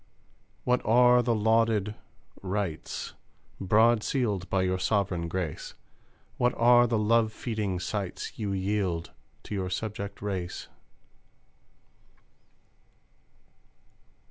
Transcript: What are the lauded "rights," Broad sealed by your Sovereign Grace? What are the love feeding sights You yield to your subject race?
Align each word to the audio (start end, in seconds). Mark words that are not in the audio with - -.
What 0.63 0.81
are 0.83 1.21
the 1.21 1.35
lauded 1.35 1.93
"rights," 2.41 3.13
Broad 3.59 4.01
sealed 4.01 4.49
by 4.49 4.63
your 4.63 4.79
Sovereign 4.79 5.27
Grace? 5.27 5.75
What 6.37 6.55
are 6.57 6.87
the 6.87 6.97
love 6.97 7.31
feeding 7.31 7.79
sights 7.79 8.39
You 8.39 8.51
yield 8.51 9.11
to 9.43 9.53
your 9.53 9.69
subject 9.69 10.19
race? 10.19 10.67